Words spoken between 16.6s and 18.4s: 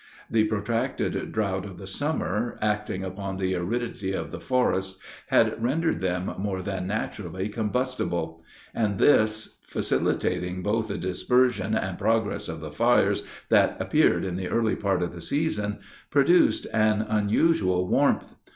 an unusual warmth.